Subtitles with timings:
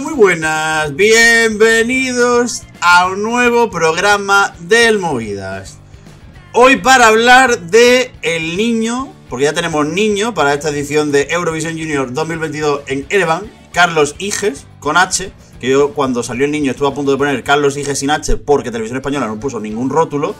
[0.00, 0.96] Muy buenas.
[0.96, 5.80] Bienvenidos a un nuevo programa del Movidas.
[6.54, 11.74] Hoy para hablar de El Niño, porque ya tenemos niño para esta edición de Eurovisión
[11.74, 16.88] Junior 2022 en Erevan, Carlos Iges, con H, que yo cuando salió el niño estuve
[16.88, 20.34] a punto de poner Carlos Iges sin H porque Televisión Española no puso ningún rótulo.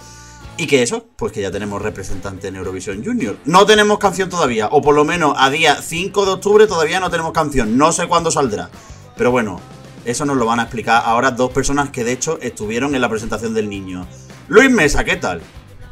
[0.57, 3.37] Y que eso, pues que ya tenemos representante en Eurovisión Junior.
[3.45, 7.11] No tenemos canción todavía, o por lo menos a día 5 de octubre todavía no
[7.11, 7.77] tenemos canción.
[7.77, 8.71] No sé cuándo saldrá.
[9.17, 9.61] Pero bueno,
[10.05, 13.09] eso nos lo van a explicar ahora dos personas que de hecho estuvieron en la
[13.09, 14.07] presentación del niño.
[14.49, 15.41] Luis Mesa, ¿qué tal?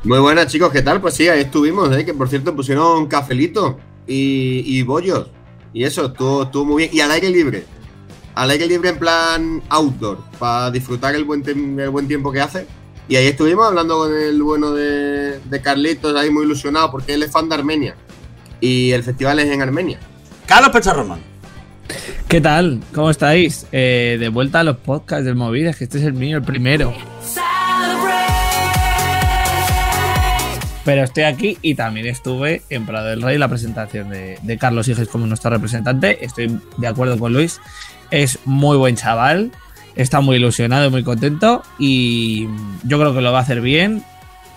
[0.03, 1.01] Muy buenas chicos, ¿qué tal?
[1.01, 2.05] Pues sí, ahí estuvimos, ¿eh?
[2.05, 5.29] que por cierto pusieron cafelito y, y bollos.
[5.73, 6.91] Y eso, estuvo, estuvo muy bien.
[6.95, 7.65] Y al aire libre.
[8.35, 11.45] Al aire libre en plan outdoor, para disfrutar el buen,
[11.79, 12.67] el buen tiempo que hace.
[13.09, 17.23] Y ahí estuvimos hablando con el bueno de, de Carlitos, ahí muy ilusionado, porque él
[17.23, 17.97] es fan de Armenia.
[18.61, 20.01] Y el festival es en Armenia.
[20.47, 21.21] Carlos Pecharroman.
[22.31, 22.81] ¿Qué tal?
[22.95, 23.67] ¿Cómo estáis?
[23.73, 26.95] Eh, de vuelta a los podcasts del Movidas, que este es el mío, el primero.
[30.85, 34.87] Pero estoy aquí y también estuve en Prado del Rey, la presentación de, de Carlos
[34.87, 36.25] Higes como nuestro representante.
[36.25, 37.61] Estoy de acuerdo con Luis.
[38.13, 39.51] Es muy buen chaval,
[39.97, 42.47] está muy ilusionado y muy contento y
[42.85, 44.05] yo creo que lo va a hacer bien.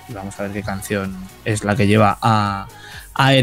[0.10, 2.68] Vamos a ver qué canción es la que lleva a,
[3.16, 3.34] a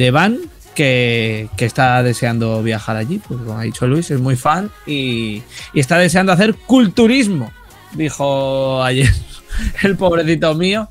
[0.74, 5.42] que, que, está deseando viajar allí, porque como ha dicho Luis, es muy fan y,
[5.72, 7.52] y está deseando hacer culturismo,
[7.92, 9.12] dijo ayer
[9.82, 10.88] el pobrecito mío,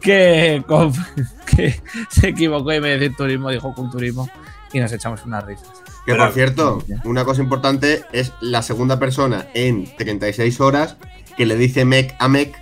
[0.00, 0.62] que,
[1.56, 4.28] que se equivocó y me decía turismo, dijo culturismo
[4.72, 5.68] y nos echamos unas risas.
[6.04, 10.96] Que por cierto, una cosa importante es la segunda persona en 36 horas
[11.36, 12.56] que le dice mec a mec,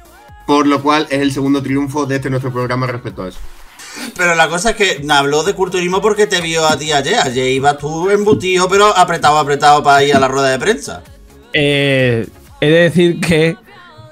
[0.46, 3.38] por lo cual es el segundo triunfo de este nuestro programa respecto a eso.
[4.16, 7.18] Pero la cosa es que habló de culturismo porque te vio a ti ayer.
[7.20, 11.02] Ayer ibas tú embutido, pero apretado, apretado para ir a la rueda de prensa.
[11.52, 12.26] Eh,
[12.60, 13.56] he de decir que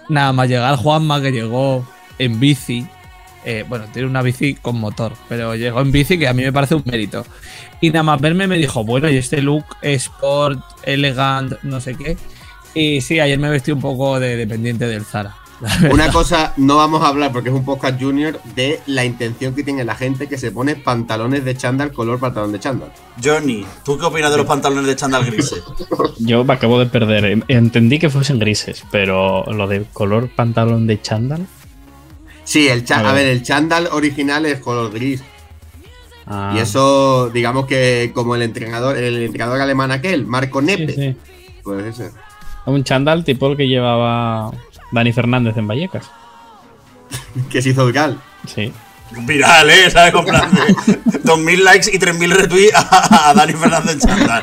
[0.09, 1.87] nada más llegar Juanma, que llegó
[2.19, 2.87] en bici.
[3.45, 6.53] Eh, bueno, tiene una bici con motor, pero llegó en bici que a mí me
[6.53, 7.27] parece un mérito.
[7.81, 12.17] Y nada más verme me dijo, bueno, y este look sport, elegant, no sé qué.
[12.75, 15.37] Y sí, ayer me vestí un poco de dependiente del Zara.
[15.93, 19.63] Una cosa, no vamos a hablar porque es un podcast junior de la intención que
[19.63, 22.93] tiene la gente que se pone pantalones de chándal color pantalón de chándal.
[23.23, 25.63] Johnny, ¿tú qué opinas de los pantalones de chándal grises?
[26.19, 27.45] Yo me acabo de perder.
[27.49, 31.47] Entendí que fuesen grises, pero lo de color pantalón de chándal.
[32.45, 35.23] Sí, el a, a ver, el chándal original es color gris.
[36.27, 36.55] Ah.
[36.57, 40.93] Y eso, digamos que como el entrenador, el entrenador alemán aquel, Marco Nepe.
[40.93, 41.17] Sí, sí.
[41.63, 42.11] Pues ese.
[42.67, 44.53] Un chándal tipo el que llevaba
[44.93, 46.11] Dani Fernández en Vallecas.
[47.51, 48.21] que se hizo viral.
[48.47, 48.73] Sí.
[49.11, 49.91] Viral, ¿eh?
[49.91, 50.13] ¿Sabes?
[50.13, 54.43] Comprando 2.000 likes y 3.000 retweets a, a, Dani Fernández en chándal.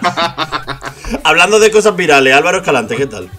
[1.23, 3.29] Hablando de cosas virales, Álvaro Escalante, ¿qué tal?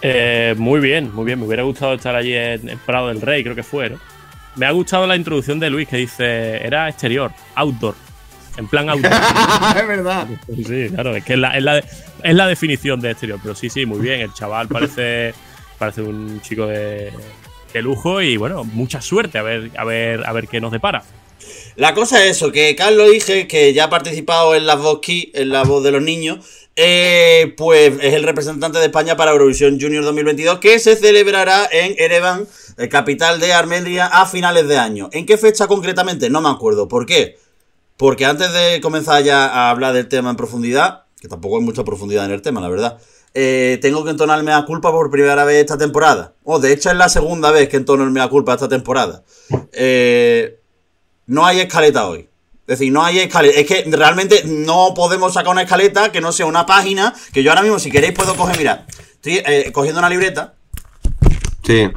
[0.00, 1.40] Eh, muy bien, muy bien.
[1.40, 3.98] Me hubiera gustado estar allí en, en Prado del Rey, creo que fue, ¿no?
[4.56, 7.94] Me ha gustado la introducción de Luis que dice, era exterior, outdoor.
[8.56, 9.12] En plan outdoor.
[9.76, 10.26] es verdad.
[10.48, 13.38] Sí, claro, es que es la, es, la, es la, definición de exterior.
[13.40, 14.20] Pero sí, sí, muy bien.
[14.20, 15.32] El chaval parece,
[15.78, 17.12] parece un chico de,
[17.72, 21.04] de lujo y bueno, mucha suerte a ver, a ver, a ver qué nos depara.
[21.76, 25.30] La cosa es eso, que Carlos dije que ya ha participado en la voz key,
[25.34, 26.44] en la voz de los niños,
[26.74, 31.94] eh, pues es el representante de España para Eurovisión Junior 2022 que se celebrará en
[31.98, 32.46] Erevan,
[32.90, 35.08] capital de Armenia, a finales de año.
[35.12, 36.30] ¿En qué fecha concretamente?
[36.30, 36.88] No me acuerdo.
[36.88, 37.36] ¿Por qué?
[37.96, 41.84] Porque antes de comenzar ya a hablar del tema en profundidad, que tampoco hay mucha
[41.84, 42.98] profundidad en el tema, la verdad,
[43.40, 46.34] eh, tengo que entonarme a culpa por primera vez esta temporada.
[46.42, 49.22] O oh, de hecho es la segunda vez que entono el mea culpa esta temporada.
[49.72, 50.58] Eh,
[51.26, 52.28] no hay escaleta hoy.
[52.66, 53.60] Es decir, no hay escaleta.
[53.60, 57.14] Es que realmente no podemos sacar una escaleta que no sea una página.
[57.32, 58.58] Que yo ahora mismo, si queréis, puedo coger.
[58.58, 58.80] Mirad,
[59.12, 60.54] estoy eh, cogiendo una libreta.
[61.64, 61.88] Sí.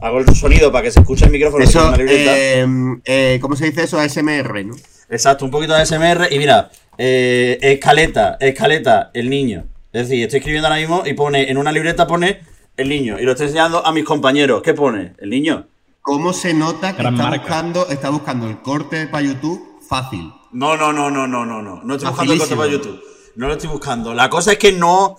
[0.00, 1.64] Hago el sonido para que se escuche el micrófono.
[1.64, 2.32] Eso, una libreta.
[2.36, 3.98] Eh, ¿Cómo se dice eso?
[3.98, 4.74] ASMR, ¿no?
[5.08, 6.28] Exacto, un poquito de ASMR.
[6.30, 9.71] Y mira, escaleta, escaleta, el niño.
[9.92, 12.40] Es decir, estoy escribiendo ahora mismo y pone, en una libreta pone
[12.78, 13.18] el niño.
[13.20, 14.62] Y lo estoy enseñando a mis compañeros.
[14.62, 15.14] ¿Qué pone?
[15.18, 15.66] El niño.
[16.00, 20.32] ¿Cómo se nota que está buscando, está buscando el corte para YouTube fácil?
[20.52, 21.82] No, no, no, no, no, no, no.
[21.84, 23.02] No estoy buscando el corte para YouTube.
[23.36, 24.14] No lo estoy buscando.
[24.14, 25.16] La cosa es que no.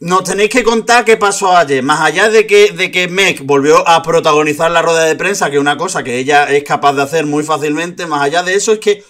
[0.00, 1.82] Nos tenéis que contar qué pasó ayer.
[1.82, 5.56] Más allá de que, de que Meg volvió a protagonizar la rueda de prensa, que
[5.56, 8.72] es una cosa que ella es capaz de hacer muy fácilmente, más allá de eso
[8.72, 9.02] es que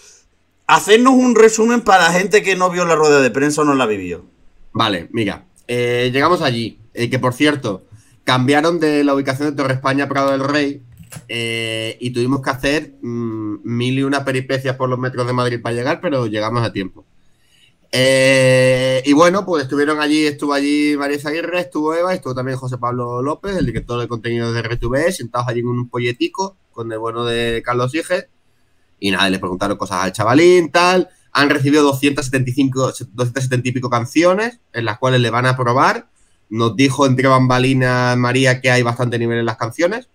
[0.69, 3.75] hacernos un resumen para la gente que no vio la rueda de prensa o no
[3.75, 4.34] la vivió.
[4.75, 5.47] Vale, mira.
[5.69, 6.79] Eh, llegamos allí.
[6.93, 7.85] Eh, que por cierto,
[8.25, 10.83] cambiaron de la ubicación de Torre España a Prado del Rey
[11.29, 15.63] eh, y tuvimos que hacer mmm, mil y una peripecias por los metros de Madrid
[15.63, 17.05] para llegar, pero llegamos a tiempo.
[17.93, 23.23] Y bueno, pues estuvieron allí, estuvo allí María Zaguirre, estuvo Eva, estuvo también José Pablo
[23.23, 27.25] López, el director de contenido de RTV, sentados allí en un polletico con el bueno
[27.25, 28.29] de Carlos Ige.
[28.99, 31.09] Y nada, les preguntaron cosas al chavalín, tal.
[31.35, 36.07] Han recibido 275, 270 y pico canciones, en las cuales le van a probar.
[36.49, 40.09] Nos dijo entre bambalinas María que hay bastante nivel en las canciones.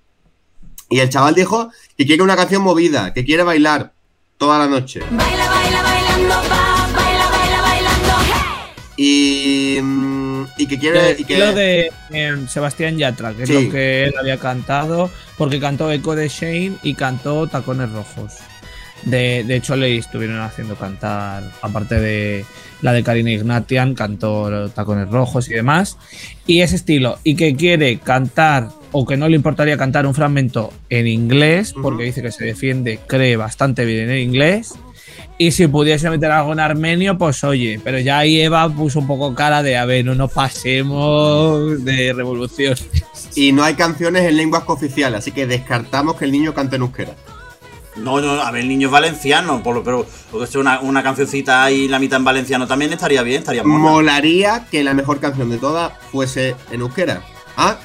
[0.90, 3.94] Y el chaval dijo que quiere una canción movida, que quiere bailar
[4.38, 5.02] toda la noche.
[5.12, 8.96] Baila, baila, bailando, va, baila, baila, bailando, hey.
[8.98, 11.12] Y, mm, y que quiere.
[11.12, 15.12] El Y que, estilo de eh, Sebastián Yatra, que es lo que él había cantado,
[15.38, 18.38] porque cantó Echo de Shame y cantó Tacones Rojos.
[19.04, 22.46] De, de hecho, le estuvieron haciendo cantar, aparte de
[22.82, 25.98] la de Karina Ignatian, cantó Tacones Rojos y demás.
[26.48, 30.72] Y ese estilo, y que quiere cantar, o que no le importaría cantar un fragmento
[30.90, 34.74] en inglés, porque dice que se defiende, cree bastante bien en inglés.
[35.38, 39.08] Y si pudiese meter algo en armenio, pues oye, pero ya ahí Eva puso un
[39.08, 42.76] poco cara de, a ver, no nos pasemos de revolución.
[43.36, 46.82] y no hay canciones en lenguas cooficiales, así que descartamos que el niño cante en
[46.82, 47.14] euskera.
[48.02, 51.04] No, no, a ver, el niño es valenciano, por lo- pero porque sea una, una
[51.04, 53.80] cancioncita ahí la mitad en valenciano también estaría bien, estaría mola.
[53.80, 57.22] Molaría que la mejor canción de todas fuese en euskera.
[57.58, 57.78] ¿Ah?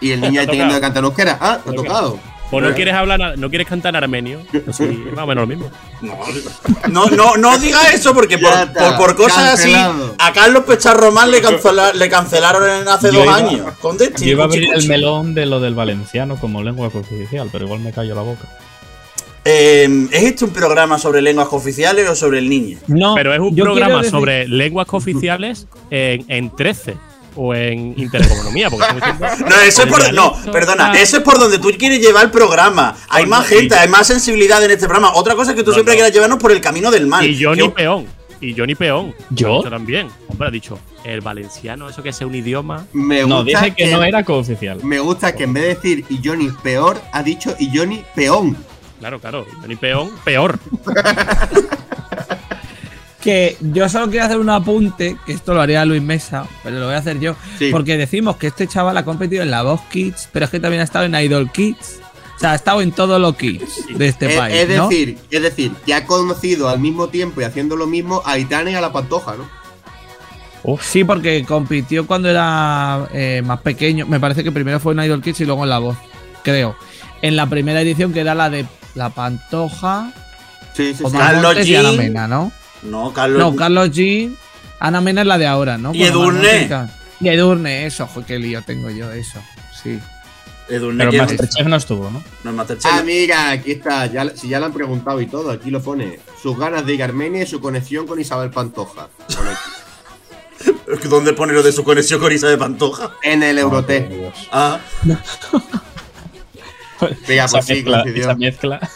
[0.00, 1.38] Y el niño ahí teniendo que cantar en euskera.
[1.40, 1.58] ¿Ah?
[1.64, 2.18] ¿Te ha tocado?
[2.50, 4.40] O no quieres hablar, no quieres cantar en armenio.
[4.50, 4.80] Pues
[5.14, 5.70] más o menos lo mismo.
[6.88, 11.42] No, no, no diga eso porque por, por, por cosas así a Carlos Pecharromán le,
[11.42, 13.66] cancela- le cancelaron en hace Yo dos iba- años.
[13.82, 17.50] Con Yo Destiny, iba a abrir el melón de lo del valenciano como lengua cooficial,
[17.52, 18.48] pero igual me callo la boca.
[19.50, 22.78] Eh, ¿Es este un programa sobre lenguas oficiales o sobre el niño?
[22.86, 26.96] No, Pero es un yo programa decir- sobre lenguas cooficiales en, en 13
[27.34, 28.68] o en Intereconomía.
[28.68, 28.86] Porque
[29.48, 30.12] No, eso es por.
[30.12, 32.94] No, perdona, eso es por donde tú quieres llevar el programa.
[33.08, 35.12] Hay más gente, hay más sensibilidad en este programa.
[35.14, 35.96] Otra cosa es que tú No, siempre no.
[35.96, 37.24] quieras llevarnos por el camino del mal.
[37.24, 38.06] Y Johnny Que- Peón.
[38.40, 39.14] Y Johnny Peón.
[39.30, 39.62] ¿Yo?
[39.62, 40.08] También.
[40.28, 42.86] Hombre, ha dicho, el valenciano, eso que sea un idioma.
[42.92, 44.78] Me No, gusta dije que no era cooficial.
[44.84, 48.56] Me gusta que en vez de decir y Johnny peor, ha dicho y Johnny peón.
[48.98, 49.46] Claro, claro.
[49.60, 50.58] Johnny Peón, peor.
[53.20, 56.86] Que yo solo quiero hacer un apunte, que esto lo haría Luis Mesa, pero lo
[56.86, 57.34] voy a hacer yo.
[57.58, 57.70] Sí.
[57.72, 60.80] Porque decimos que este chaval ha competido en la Voz Kids, pero es que también
[60.82, 61.98] ha estado en Idol Kids.
[62.36, 64.54] O sea, ha estado en todos los kids de este es, país.
[64.56, 64.88] es ¿no?
[64.88, 68.70] decir, es decir, que ha conocido al mismo tiempo y haciendo lo mismo a Itana
[68.70, 69.48] y a la Pantoja, ¿no?
[70.62, 74.06] Uf, Sí, porque compitió cuando era eh, más pequeño.
[74.06, 75.96] Me parece que primero fue en Idol Kids y luego en La Voz,
[76.44, 76.76] creo.
[77.22, 78.66] En la primera edición, que era la de
[78.98, 80.12] La Pantoja,
[80.74, 81.12] Sí, sí, sí.
[81.16, 81.78] Carlos Montes y G.
[81.78, 82.52] Ana Mena, ¿no?
[82.82, 83.38] No, Carlos.
[83.38, 84.32] No, Carlos G.
[84.78, 85.94] Ana Mena es la de ahora, ¿no?
[85.94, 86.68] Y Edurne.
[87.20, 89.40] Y Edurne, eso, qué lío tengo yo, eso.
[89.82, 89.98] Sí.
[90.68, 92.22] Edurne, pero Masterchef no estuvo, ¿no?
[92.44, 92.90] no es Masterchef.
[92.92, 94.06] Ah, mira, aquí está.
[94.06, 96.20] Ya, si ya lo han preguntado y todo, aquí lo pone.
[96.40, 99.08] Sus ganas de ir a Armenia y su conexión con Isabel Pantoja.
[101.08, 103.12] ¿Dónde pone lo de su conexión con Isabel Pantoja?
[103.22, 103.56] En el.
[103.56, 104.48] Dios.
[104.52, 104.78] Ah,
[107.28, 108.22] Esa pues sí, mezcla, coincidió.
[108.24, 108.90] esa mezcla.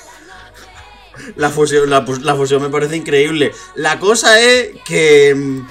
[1.37, 2.03] la fusión, la,
[2.37, 3.53] fusión me parece increíble.
[3.75, 5.35] La cosa es que.
[5.35, 5.67] mm,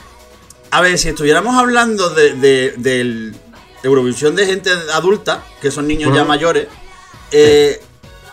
[0.72, 3.34] A ver, si estuviéramos hablando de,
[3.84, 6.68] Eurovisión de gente adulta, que son niños ya mayores,
[7.32, 7.82] eh,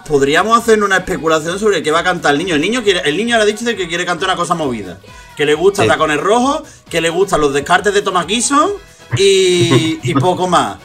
[0.07, 2.55] podríamos hacer una especulación sobre qué va a cantar el niño.
[2.55, 4.99] El niño quiere, el niño ahora dicho que quiere cantar una cosa movida.
[5.37, 5.89] Que le gustan Sí.
[5.91, 8.73] tacones rojos, que le gustan los descartes de Thomas Gison
[9.17, 10.77] y, y poco más.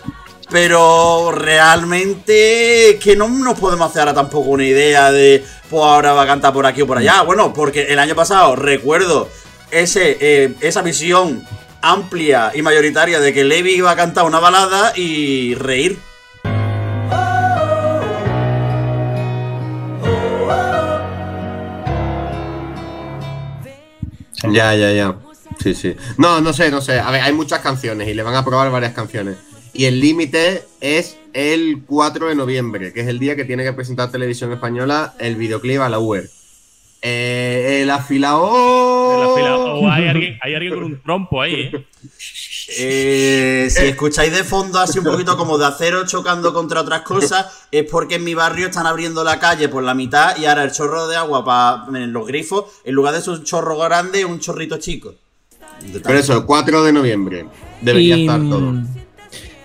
[0.49, 6.23] Pero realmente que no nos podemos hacer ahora tampoco una idea de pues ahora va
[6.23, 7.21] a cantar por aquí o por allá.
[7.23, 9.29] Bueno, porque el año pasado recuerdo
[9.71, 11.43] ese, eh, esa visión
[11.81, 15.99] amplia y mayoritaria de que Levi iba a cantar una balada y reír.
[24.51, 25.15] Ya, ya, ya.
[25.59, 25.95] Sí, sí.
[26.17, 26.99] No, no sé, no sé.
[26.99, 29.37] A ver, hay muchas canciones y le van a probar varias canciones.
[29.73, 33.73] Y el límite es el 4 de noviembre, que es el día que tiene que
[33.73, 36.29] presentar Televisión Española el videoclip a la UER.
[37.01, 39.13] Eh, el afilao.
[39.13, 39.57] En la fila.
[39.57, 41.85] O hay alguien, hay alguien con un trompo ahí, ¿eh?
[42.77, 47.67] Eh, si escucháis de fondo así un poquito como de acero chocando contra otras cosas,
[47.71, 50.71] es porque en mi barrio están abriendo la calle por la mitad y ahora el
[50.71, 54.39] chorro de agua para los grifos, en lugar de ser un chorro grande, es un
[54.39, 55.13] chorrito chico.
[56.03, 57.45] Pero eso, el 4 de noviembre.
[57.81, 58.73] Debería Y, estar todo.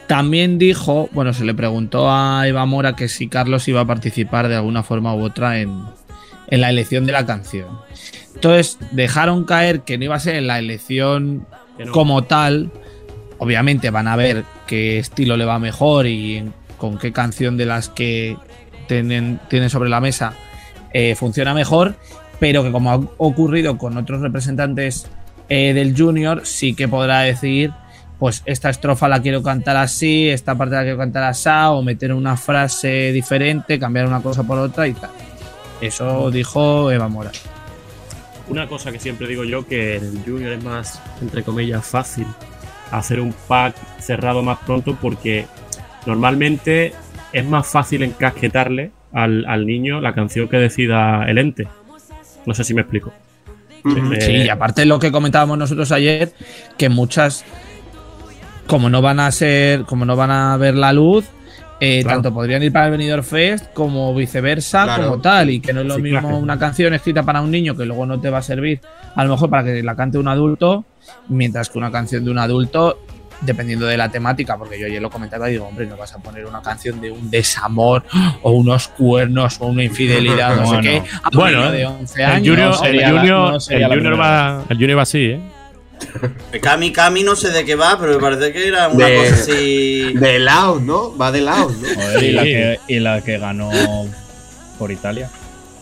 [0.08, 4.48] También dijo, bueno, se le preguntó a Eva Mora que si Carlos iba a participar
[4.48, 5.82] de alguna forma u otra en,
[6.48, 7.68] en la elección de la canción.
[8.34, 11.46] Entonces dejaron caer que no iba a ser en la elección
[11.92, 12.70] como tal.
[13.38, 17.88] Obviamente van a ver qué estilo le va mejor y con qué canción de las
[17.88, 18.36] que
[18.86, 20.32] tienen, tienen sobre la mesa
[20.92, 21.96] eh, funciona mejor,
[22.40, 25.06] pero que como ha ocurrido con otros representantes
[25.48, 27.72] eh, del Junior, sí que podrá decir,
[28.18, 32.12] pues esta estrofa la quiero cantar así, esta parte la quiero cantar así, o meter
[32.12, 35.10] una frase diferente, cambiar una cosa por otra y tal.
[35.80, 37.30] Eso dijo Eva Mora.
[38.48, 42.26] Una cosa que siempre digo yo, que en el Junior es más, entre comillas, fácil
[42.90, 45.46] hacer un pack cerrado más pronto porque
[46.06, 46.94] normalmente
[47.32, 51.68] es más fácil encasquetarle al, al niño la canción que decida el ente.
[52.46, 53.12] No sé si me explico.
[53.84, 56.32] Eh, Sí, y aparte lo que comentábamos nosotros ayer,
[56.76, 57.44] que muchas,
[58.68, 61.25] como no van a ser, como no van a ver la luz,
[61.80, 62.16] eh, Claro.
[62.22, 65.04] tanto podrían ir para el Benidorm Fest como viceversa, Claro.
[65.10, 66.37] como tal, y que no es lo Sí, mismo claro.
[66.37, 68.80] una canción escrita para un niño que luego no te va a servir,
[69.16, 70.84] a lo mejor para que la cante un adulto,
[71.28, 72.98] mientras que una canción de un adulto,
[73.40, 76.18] dependiendo de la temática, porque yo ayer lo comentaba y digo, hombre, no vas a
[76.18, 78.02] poner una canción de un desamor
[78.42, 82.48] o unos cuernos o una infidelidad, no, sé qué, a Bueno, de 11 el años.
[82.48, 85.25] Junior, no sería el la- junior, no sería el junior va, el Junior va así,
[85.26, 85.40] ¿eh?
[86.62, 89.35] Cami Cami no sé de qué va, pero me parece que era una De- cosa
[89.35, 90.12] así.
[90.14, 91.17] De Laos, ¿no?
[91.17, 91.88] Va de Laos, ¿no?
[91.95, 93.71] Joder, y, la que, y la que ganó
[94.78, 95.31] por Italia.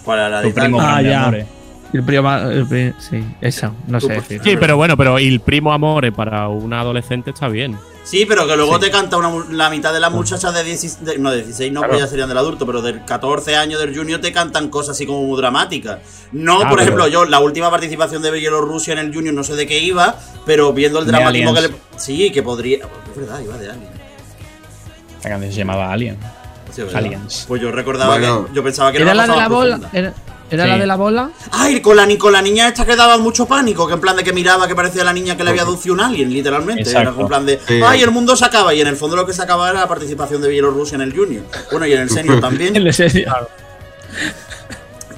[0.04, 1.22] ¿Cuál era la primo Ah, ya.
[1.24, 1.46] amore.
[1.92, 4.40] El primo, el pri- sí, eso, no sé decir.
[4.42, 7.76] Sí, pero bueno, pero el primo amore para una adolescente está bien.
[8.06, 11.18] Sí, pero que luego te canta una, la mitad de las muchachas de 16, de-
[11.18, 14.20] no, de 16 no, pues ya serían del adulto, pero de 14 años del junior
[14.20, 15.98] te cantan cosas así como muy dramáticas.
[16.30, 19.42] No, Ah, por pero- ejemplo, yo, la última participación de Bielorrusia en el junior no
[19.42, 20.14] sé de qué iba,
[20.46, 21.70] pero viendo el dramatismo que le...
[21.96, 22.76] Sí, que podría...
[23.10, 23.90] Es verdad, iba de Alien.
[25.24, 26.16] La canción se llamaba Alien.
[26.72, 26.82] Sí.
[26.94, 27.44] Aliens.
[27.48, 28.46] Pues yo recordaba Bueno.
[28.46, 28.54] que...
[28.54, 29.80] Yo pensaba que ¿Era una la de la bola?
[29.92, 30.14] ¿Era,
[30.50, 30.70] era Sí.
[30.70, 31.30] la de la bola?
[31.50, 34.16] Ay, con la, ni- con la niña esta que daba mucho pánico, que en plan
[34.16, 36.88] de que miraba que parecía la niña que le había aducido un alien, literalmente.
[36.90, 37.80] Era en plan de, Sí.
[37.84, 39.88] ay, el mundo se acaba, y en el fondo lo que se acaba era la
[39.88, 41.44] participación de Bielorrusia en el Junior.
[41.70, 42.74] Bueno, y en el Senior también.
[42.86, 43.32] En serio.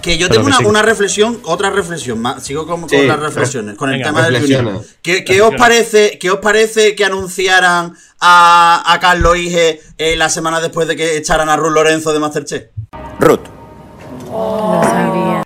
[0.02, 0.64] Que yo Pero tengo una, sí.
[0.64, 2.42] una reflexión, otra reflexión más.
[2.42, 4.40] Sigo con, las reflexiones, con el tema del.
[4.40, 4.82] Junior.
[5.02, 10.28] ¿Qué, qué os parece, ¿Qué os parece que anunciaran a, a Carlos Ige eh, la
[10.28, 12.62] semana después de que echaran a Ruth Lorenzo de Masterchef?
[13.18, 13.40] Ruth.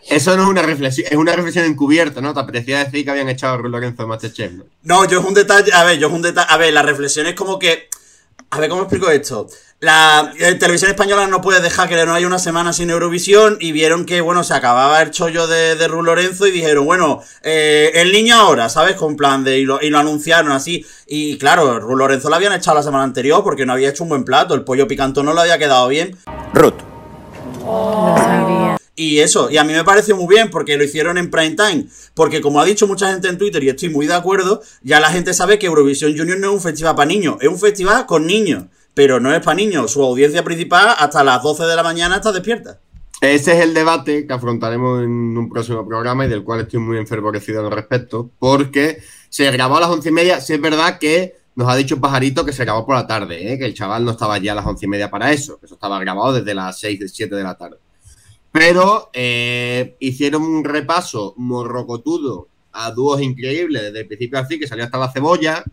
[0.08, 2.34] Eso no es una reflexión, es una reflexión encubierta, ¿no?
[2.34, 4.64] Te apetecía decir que habían echado a Ruth Lorenzo de Masterchef, ¿no?
[4.82, 5.72] No, yo es un detalle.
[5.72, 6.48] A ver, yo es un detalle.
[6.50, 7.88] A ver, la reflexión es como que.
[8.50, 9.48] A ver, ¿cómo explico esto?
[9.80, 13.72] La eh, televisión española no puede dejar que no haya una semana sin Eurovisión y
[13.72, 17.90] vieron que, bueno, se acababa el chollo de, de Ru Lorenzo y dijeron, bueno, eh,
[17.94, 18.94] el niño ahora, ¿sabes?
[18.96, 19.58] Con plan de.
[19.58, 20.84] Y lo, y lo anunciaron así.
[21.06, 24.10] Y claro, Ru Lorenzo lo habían echado la semana anterior porque no había hecho un
[24.10, 24.54] buen plato.
[24.54, 26.18] El pollo picantón no le había quedado bien.
[26.52, 26.91] Ruth.
[28.94, 31.86] Y eso, y a mí me pareció muy bien porque lo hicieron en prime time.
[32.14, 35.10] Porque como ha dicho mucha gente en Twitter, y estoy muy de acuerdo, ya la
[35.10, 38.26] gente sabe que Eurovisión Junior no es un festival para niños, es un festival con
[38.26, 38.64] niños.
[38.94, 42.30] Pero no es para niños, su audiencia principal hasta las 12 de la mañana está
[42.30, 42.78] despierta.
[43.22, 46.98] Ese es el debate que afrontaremos en un próximo programa y del cual estoy muy
[46.98, 50.40] enfervorecido al respecto, porque se grabó a las once y media.
[50.40, 53.58] Sí es verdad que nos ha dicho Pajarito que se grabó por la tarde, ¿eh?
[53.58, 55.74] que el chaval no estaba ya a las once y media para eso, que eso
[55.74, 57.76] estaba grabado desde las seis, siete de la tarde.
[58.50, 64.84] Pero eh, hicieron un repaso morrocotudo a dúos increíbles desde el principio fin, que salió
[64.84, 65.64] hasta la cebolla,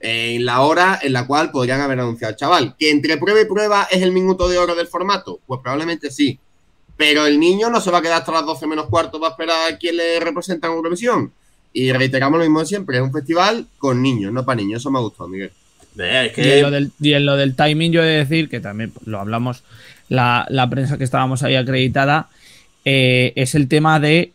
[0.00, 2.76] eh, en la hora en la cual podrían haber anunciado al chaval.
[2.78, 5.40] ¿Que entre prueba y prueba es el minuto de oro del formato?
[5.46, 6.38] Pues probablemente sí.
[6.96, 9.72] Pero el niño no se va a quedar hasta las 12 menos cuarto para esperar
[9.72, 11.32] a quien le representa en Eurovisión.
[11.74, 14.80] Y reiteramos lo mismo siempre, es un festival con niños, no para niños.
[14.80, 15.50] Eso me ha gustado, Miguel.
[16.30, 18.60] Es Y en, lo del, y en lo del timing, yo he de decir que
[18.60, 19.62] también lo hablamos,
[20.08, 22.28] la, la prensa que estábamos ahí acreditada,
[22.84, 24.32] eh, es el tema de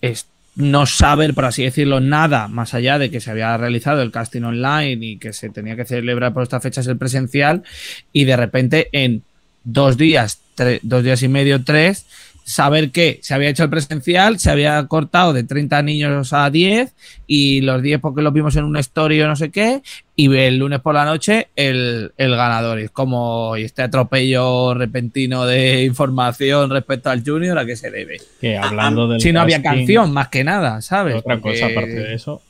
[0.00, 4.12] es- no saber, por así decirlo, nada más allá de que se había realizado el
[4.12, 7.64] casting online y que se tenía que celebrar por estas fechas el presencial,
[8.12, 9.24] y de repente en
[9.64, 12.06] dos días, tre- dos días y medio, tres,
[12.46, 16.94] saber que se había hecho el presencial, se había cortado de 30 niños a 10
[17.26, 19.82] y los 10 porque los vimos en una story o no sé qué,
[20.14, 22.78] y el lunes por la noche el, el ganador.
[22.80, 27.90] Y es como y este atropello repentino de información respecto al Junior, ¿a qué se
[27.90, 28.20] debe?
[28.40, 31.16] Que hablando del Si no había casting, canción, más que nada, ¿sabes?
[31.16, 32.42] Otra Porque- cosa aparte de eso,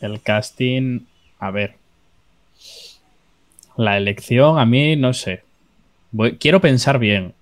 [0.00, 1.00] el casting,
[1.38, 1.74] a ver.
[3.76, 5.42] La elección, a mí, no sé.
[6.12, 7.34] Voy- quiero pensar bien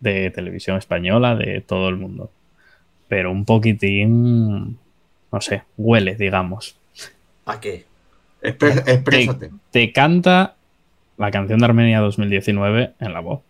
[0.00, 2.30] de televisión española, de todo el mundo.
[3.08, 4.78] Pero un poquitín,
[5.32, 6.76] no sé, huele, digamos.
[7.46, 7.84] ¿A qué?
[9.70, 10.54] Te canta
[11.18, 13.40] la canción de Armenia 2019 en la voz.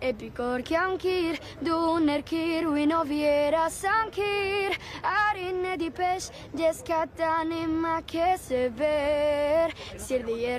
[0.00, 0.62] Epikor
[3.70, 5.76] sankir, arine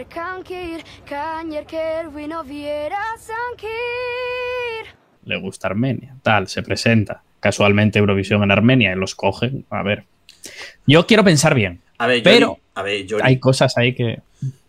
[0.07, 0.83] kankir,
[3.17, 3.65] sankir.
[5.25, 9.65] le gusta Armenia, tal, se presenta casualmente Eurovisión en Armenia y los cogen.
[9.71, 10.05] A ver,
[10.85, 14.19] yo quiero pensar bien, A ver, Pero- a ver, Johnny, hay cosas ahí que...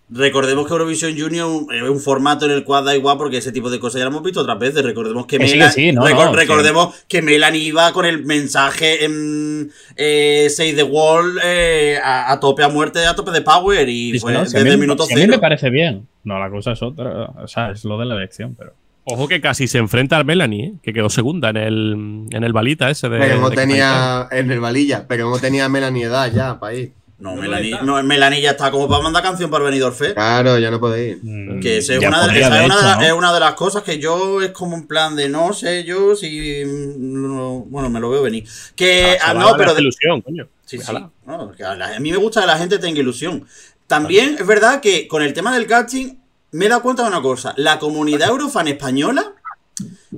[0.08, 3.70] Recordemos que Eurovisión Junior es un formato en el cual da igual porque ese tipo
[3.70, 4.84] de cosas ya lo hemos visto otras veces.
[4.84, 6.36] Recordemos que, Que sí, Melan- que sí, no, recor- no, sí.
[6.36, 12.38] recordemos que Melanie iba con el mensaje en eh, Save the World eh, a, a
[12.38, 14.75] tope a muerte, a tope de power y Sí, fue no, si a desde mí-
[14.75, 15.32] el minuto si a mí cero.
[15.34, 16.06] me parece bien.
[16.22, 17.30] No, la cosa es otra.
[17.42, 18.75] O sea, es lo de la elección, pero...
[19.08, 20.72] Ojo que casi se enfrenta a Melanie, ¿eh?
[20.82, 23.18] que quedó segunda en el, en el balita ese de.
[23.18, 26.75] Pero no tenía en el valilla, pero no tenía Melanie edad ya para
[27.18, 27.23] ir.
[27.25, 30.14] No, Melanie, no, Melanie ya está como para mandar canción para Benidorm Fest.
[30.14, 31.18] Claro, ya no puede ir.
[31.23, 33.02] mm, Que esa es, una, de- esa de es una de las- ¿no?
[33.06, 36.14] es una de las cosas que yo es como un plan de no sé yo
[36.14, 38.44] si no- bueno me lo veo venir
[38.75, 40.44] que ah, Chaval, no pero de- ilusión, coño.
[40.66, 40.78] Sí, sí.
[40.78, 41.11] Déjala.
[41.26, 43.46] No, que a, la- a mí me gusta que la gente tenga ilusión.
[43.87, 46.16] También es verdad que con el tema del casting
[46.52, 47.54] me he dado cuenta de una cosa.
[47.56, 49.32] La comunidad eurofan española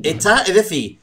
[0.03, 0.99] está, es decir,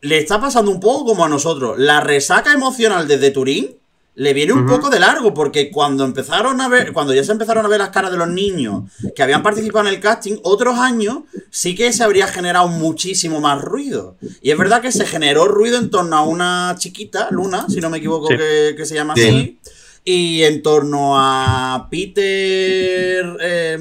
[0.00, 1.78] le está pasando un poco como a nosotros.
[1.78, 3.76] La resaca emocional desde Turín
[4.16, 7.64] le viene un poco de largo porque cuando empezaron a ver, cuando ya se empezaron
[7.64, 11.20] a ver las caras de los niños que habían participado en el casting, otros años
[11.50, 14.16] sí que se habría generado muchísimo más ruido.
[14.42, 17.88] Y es verdad que se generó ruido en torno a una chiquita, Luna, si no
[17.88, 18.36] me equivoco Sí.
[18.36, 19.22] que, que se llama Sí.
[19.28, 19.58] así,
[20.04, 23.36] y en torno a Peter...
[23.40, 23.78] eh,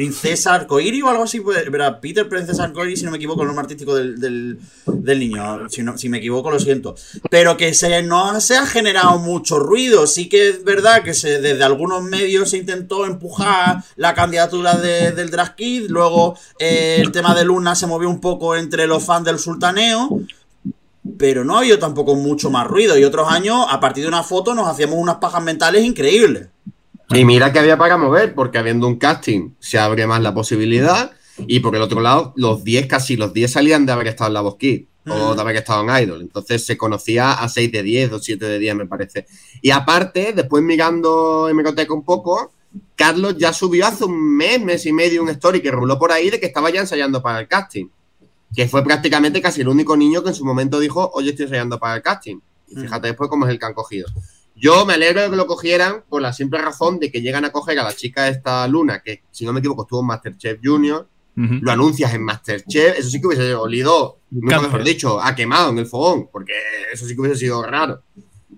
[0.00, 3.64] Princesa Arcoíris o algo así, verá, Peter Princesa Arcoíris, si no me equivoco, el nombre
[3.64, 6.94] artístico del, del, niño, si, no- si me equivoco, lo siento.
[7.28, 11.62] Pero que se, no se ha generado mucho ruido, sí que es verdad que desde
[11.62, 17.34] algunos medios se intentó empujar la candidatura de- del Drag Kid, luego eh, el tema
[17.34, 20.18] de Luna se movió un poco entre los fans del sultaneo,
[21.18, 22.96] pero no ha habido tampoco mucho más ruido.
[22.96, 26.48] Y otros años, a partir de una foto, nos hacíamos unas pajas mentales increíbles.
[27.12, 31.12] Y mira que había para mover, porque habiendo un casting se abre más la posibilidad.
[31.46, 34.34] Y por el otro lado, los 10, casi los 10 salían de haber estado en
[34.34, 36.20] la Kids, o de haber estado en Idol.
[36.20, 39.26] Entonces se conocía a 6 de 10 o 7 de 10, me parece.
[39.60, 42.52] Y aparte, después mirando Hemeroteca un poco,
[42.94, 46.30] Carlos ya subió hace un mes, mes y medio, un story que ruló por ahí
[46.30, 47.86] de que estaba ya ensayando para el casting.
[48.54, 51.78] Que fue prácticamente casi el único niño que en su momento dijo, oye, estoy ensayando
[51.80, 52.38] para el casting.
[52.68, 54.06] Y fíjate después cómo es el que han cogido.
[54.60, 57.50] Yo me alegro de que lo cogieran por la simple razón de que llegan a
[57.50, 61.08] coger a la chica esta Luna, que si no me equivoco estuvo en Masterchef Junior,
[61.62, 64.70] lo anuncias en Masterchef, eso sí que hubiese olido, nunca Cáncer.
[64.72, 66.52] mejor dicho, ha quemado en el fogón, porque
[66.92, 68.02] eso sí que hubiese sido raro.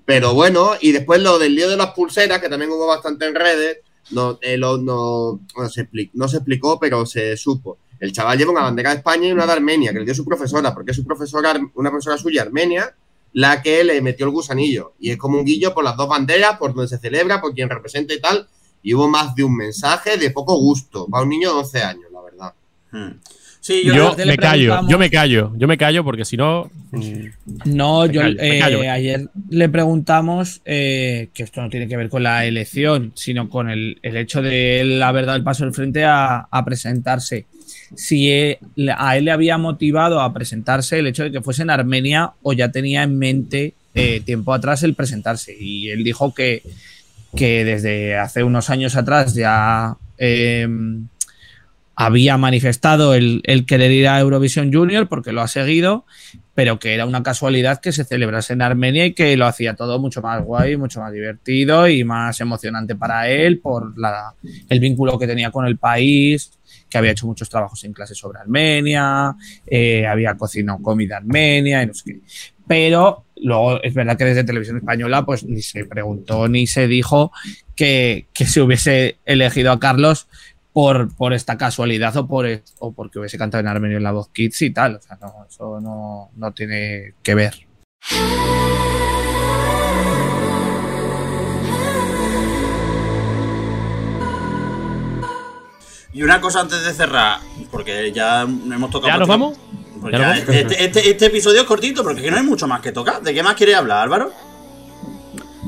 [0.04, 3.36] Pero bueno, y después lo del lío de las pulseras, que también hubo bastante en
[3.36, 3.78] redes,
[4.10, 7.78] no, eh, lo- no, no se expli- no se explicó, pero se supo.
[8.00, 10.24] El chaval lleva una bandera de España y una de Armenia, que le dio su
[10.24, 12.92] profesora, porque es su profesora, una profesora suya, Armenia,
[13.32, 14.94] la que le metió el gusanillo.
[14.98, 17.68] Y es como un guillo por las dos banderas, por donde se celebra, por quien
[17.68, 18.48] representa y tal.
[18.82, 22.04] Y hubo más de un mensaje de poco gusto para un niño de 11 años,
[22.12, 22.54] la verdad.
[22.90, 23.20] Hmm.
[23.62, 26.68] Sí, yo, me callo, yo me callo, yo me callo porque si no.
[27.64, 28.80] No, yo callo, eh, callo.
[28.90, 33.70] ayer le preguntamos eh, que esto no tiene que ver con la elección, sino con
[33.70, 37.46] el, el hecho de él haber dado el paso al frente a, a presentarse.
[37.94, 42.33] Si a él le había motivado a presentarse el hecho de que fuese en Armenia
[42.42, 45.57] o ya tenía en mente eh, tiempo atrás el presentarse.
[45.59, 46.62] Y él dijo que,
[47.37, 50.66] que desde hace unos años atrás ya eh,
[51.94, 56.07] había manifestado el, el querer ir a Eurovisión Junior porque lo ha seguido
[56.55, 59.98] pero que era una casualidad que se celebrase en Armenia y que lo hacía todo
[59.98, 64.35] mucho más guay, mucho más divertido y más emocionante para él por la,
[64.68, 66.52] el vínculo que tenía con el país,
[66.92, 69.35] que había hecho muchos trabajos en clases sobre Armenia,
[69.66, 72.20] eh, había cocinado comida armenia y no sé qué.
[72.68, 77.33] Pero luego es verdad que desde Televisión Española pues ni se preguntó ni se dijo
[77.74, 80.28] que, que se hubiese elegido a Carlos
[80.74, 82.46] por, por esta casualidad o, por,
[82.78, 84.96] o porque hubiese cantado en armenio en la voz Kids y tal.
[84.96, 87.55] O sea, no, eso no, no tiene que ver.
[96.14, 97.38] Y una cosa antes de cerrar,
[97.70, 99.12] porque ya hemos tocado.
[99.12, 99.57] ¿Ya nos vamos?
[100.01, 100.55] Pues ¿Ya ya, nos vamos?
[100.57, 103.22] este, este- este episodio es cortito, porque es que no hay mucho más que tocar.
[103.22, 104.31] ¿De qué más quieres hablar, Álvaro?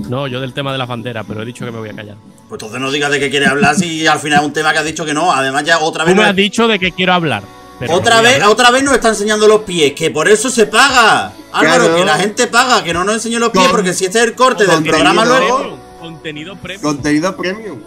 [0.08, 2.16] No, yo del tema de la bandera, pero he dicho que me voy a callar.
[2.48, 4.78] Pues entonces no digas de qué quieres hablar si al final es un tema que
[4.80, 5.32] has dicho que no.
[5.32, 6.16] Además, ya otra Tú vez.
[6.16, 7.42] me nos- has dicho de que quiero hablar.
[7.78, 8.48] pero otra no vez, hablar.
[8.50, 11.32] otra vez nos está enseñando los pies, que por eso se paga.
[11.52, 11.96] Álvaro, Claro.
[11.96, 14.24] que la gente paga, que no nos enseñe los pies, Con- porque si este es
[14.24, 15.78] el corte del programa luego.
[16.00, 16.82] Contenido premium.
[16.82, 17.80] Contenido premium.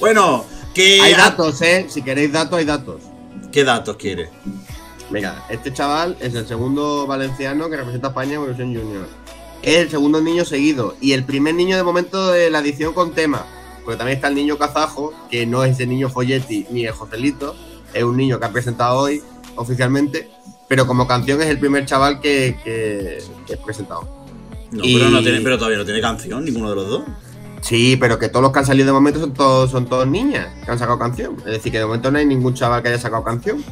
[0.00, 0.44] Bueno,
[1.02, 1.86] Hay datos, ¿eh?
[1.88, 3.00] Si queréis datos, hay datos.
[3.52, 4.30] ¿Qué datos quieres?
[5.10, 9.06] Mira, este chaval es el segundo valenciano que representa a España en Evolución Junior.
[9.62, 13.12] Es el segundo niño seguido y el primer niño de momento de la edición con
[13.12, 13.44] tema.
[13.84, 17.54] Porque también está el niño kazajo, que no es el niño Folletti ni el Joselito,
[17.92, 19.22] es un niño que ha presentado hoy
[19.56, 20.28] oficialmente.
[20.68, 24.08] pero como canción es el primer chaval que, que, que he presentado.
[24.72, 27.02] No, Y- pero, no tiene, pero todavía no tiene canción, ninguno de los dos.
[27.64, 30.48] Sí, pero que todos los que han salido de momento son todos, son todos niñas
[30.64, 31.36] que han sacado canción.
[31.38, 33.64] Es decir, que de momento no hay ningún chaval que haya sacado canción.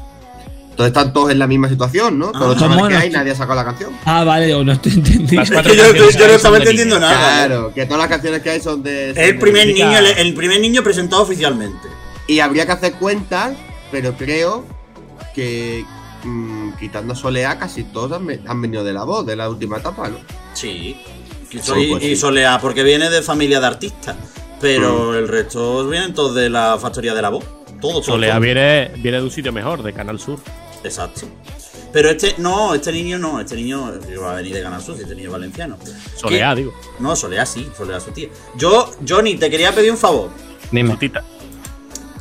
[0.71, 2.33] Entonces están todos en la misma situación, ¿no?
[2.33, 3.93] Todos los Ah, chavales bueno, que hay, nadie ha sacado la canción.
[4.07, 5.45] Ah, vale, o no estoy entendiendo.
[5.45, 7.11] Yo, yo no estaba entendiendo niños.
[7.11, 7.45] nada.
[7.45, 7.47] ¿eh?
[7.49, 9.11] Claro, que todas las canciones que hay son de.
[9.11, 11.89] Es son el primer niño, el, el primer niño presentado oficialmente.
[12.27, 13.53] Y habría que hacer cuentas,
[13.91, 14.65] pero creo
[15.35, 15.85] que
[16.25, 18.13] mm, quitando a Soleá, casi todos
[18.47, 20.17] han venido de la voz, de la última etapa, ¿no?
[20.55, 20.97] Sí.
[21.53, 22.17] Y, pues y sí.
[22.17, 24.17] Solea, porque viene de familia de artistas.
[24.61, 27.45] Pero el resto vienen todos de la factoría de la voz.
[28.03, 28.43] Solea todos.
[28.43, 30.39] viene, viene de un sitio mejor, de Canal Sur.
[30.85, 31.27] Exacto.
[31.93, 35.15] Pero este, no, este niño no, este niño va a venir de Canal Sur, este
[35.15, 35.77] niño es valenciano.
[36.17, 36.73] Solea, digo.
[37.01, 38.29] No, Solea sí, Solea su tía.
[38.57, 40.31] Yo, Johnny, te quería pedir un favor.
[40.71, 40.91] Dime.
[40.91, 41.23] Putita.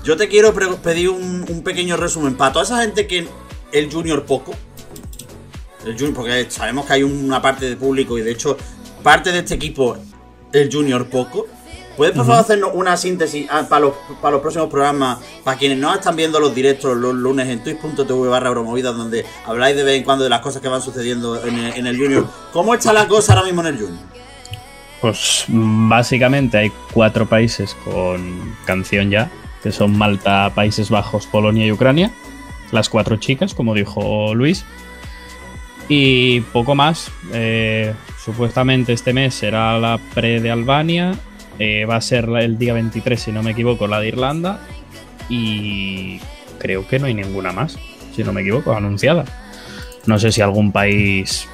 [0.03, 3.27] Yo te quiero pedir un, un pequeño resumen para toda esa gente que
[3.71, 4.55] el Junior poco.
[5.85, 8.57] El Junior, porque sabemos que hay una parte de público y de hecho
[9.01, 9.97] parte de este equipo,
[10.53, 11.47] el Junior poco.
[11.97, 15.19] ¿Puedes por favor hacernos una síntesis ah, para los, para los próximos programas?
[15.43, 19.75] Para quienes no están viendo los directos los lunes en twitch.tv barra bromovidas donde habláis
[19.75, 22.27] de vez en cuando de las cosas que van sucediendo en el, en el Junior.
[22.53, 23.99] ¿Cómo está la cosa ahora mismo en el Junior?
[25.01, 29.31] Pues básicamente hay cuatro países con canción ya,
[29.63, 32.11] que son Malta, Países Bajos, Polonia y Ucrania.
[32.71, 34.63] Las cuatro chicas, como dijo Luis.
[35.89, 37.11] Y poco más.
[37.33, 41.15] Eh, supuestamente este mes será la pre de Albania.
[41.59, 44.59] eh, va a ser el día 23, si no me equivoco, la de Irlanda.
[45.29, 46.19] Y
[46.57, 47.77] creo que no hay ninguna más,
[48.15, 49.25] si no me equivoco, anunciada.
[50.05, 51.47] No sé si algún país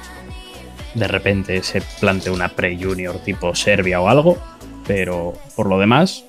[0.94, 4.38] de repente se plantea una pre-junior tipo Serbia o algo,
[4.86, 6.24] pero por lo demás,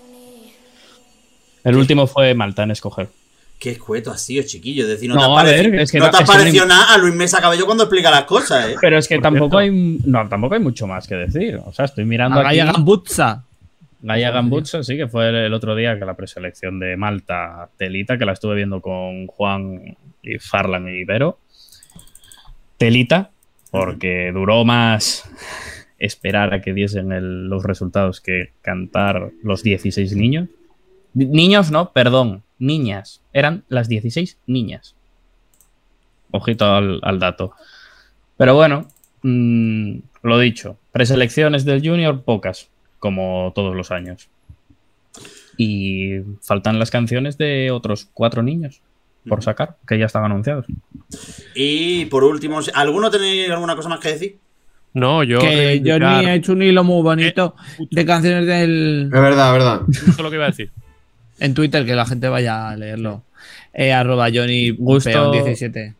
[1.64, 3.10] el último fue Malta en escoger.
[3.60, 4.84] Qué escueto ha sido, chiquillo.
[4.84, 6.20] Es decir, no, No, te ha a ver, parecido, es que no no- te ha
[6.22, 8.76] es que parecido no- nada a Luis Mesa Cabello cuando explica las cosas, ¿eh?
[8.80, 9.76] Pero es que Por tampoco cierto.
[9.76, 11.60] hay, no, tampoco hay mucho más que decir.
[11.66, 12.74] O sea, estoy mirando A Gaia aquí.
[12.74, 13.44] Gambutza.
[14.02, 18.18] Gaia Gambutsa, sí, que fue el, el otro día que la preselección de Malta Telita,
[18.18, 21.38] que la estuve viendo con Juan y Farlan y Ibero.
[22.78, 23.32] Telita,
[23.72, 25.30] porque duró más
[25.98, 30.48] esperar a que diesen el- los resultados que cantar los 16 niños.
[31.14, 33.22] Ni- Niños, no, perdón, niñas.
[33.34, 34.96] Eran las 16 niñas.
[36.32, 37.54] Ojito al, al dato.
[38.38, 38.88] Pero bueno,
[39.24, 42.70] mm, lo dicho, preselecciones del Junior pocas,
[43.00, 44.30] como todos los años.
[45.58, 48.82] Y faltan las canciones de otros cuatro niños
[49.28, 50.66] por sacar, que ya están anunciados.
[51.54, 54.38] Y por último, ¿alguno tenéis alguna cosa más que decir?
[54.94, 55.40] No, yo.
[55.40, 57.56] Que Johnny ha hecho un hilo muy bonito
[57.92, 59.82] de canciones del Es verdad, es verdad.
[59.90, 60.72] Eso es lo que iba a decir.
[61.40, 63.24] En Twitter, que la gente vaya a leerlo.
[63.74, 65.96] Eh, arroba Johnny Gusto- Peón 17.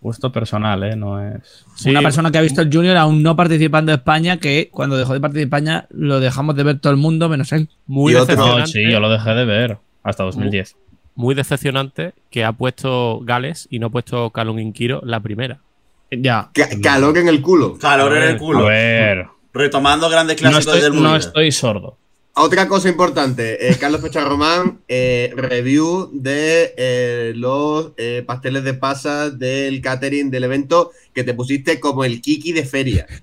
[0.00, 0.96] Gusto personal, ¿eh?
[0.96, 1.66] No es...
[1.76, 4.96] Sí, Una persona que ha visto el Junior aún no participando en España, que cuando
[4.96, 7.68] dejó de participar España lo dejamos de ver todo el mundo menos él.
[7.86, 8.70] Muy No, decepcionante.
[8.70, 10.76] sí, yo lo dejé de ver hasta 2010.
[11.16, 15.58] Muy decepcionante que ha puesto Gales y no ha puesto Calum Inquiro la primera.
[16.10, 16.48] Ya.
[16.54, 17.76] Ca- calor en el culo.
[17.78, 18.64] Calor en el A culo.
[18.64, 21.10] ver, Retomando grandes no clásicos estoy, del mundo.
[21.10, 21.98] no estoy sordo.
[22.42, 27.92] Otra cosa importante, eh, Carlos Pecha Román, eh, review de eh, los
[28.26, 33.06] pasteles de pasas del catering del evento que te pusiste como el Kiki de feria.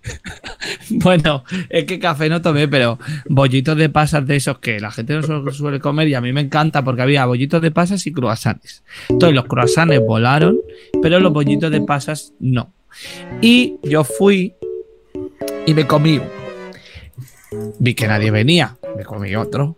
[0.90, 3.00] Bueno, es que café no tomé, pero
[3.30, 6.34] bollitos de pasas de esos que la gente no su- suele comer y a mí
[6.34, 8.84] me encanta porque había bollitos de pasas y croissants.
[9.10, 10.60] Entonces los croissants volaron,
[11.02, 12.74] pero los bollitos de pasas no.
[13.42, 14.54] Y yo fui
[15.66, 16.20] y me comí.
[17.80, 19.78] Vi que nadie venía, me comí otro.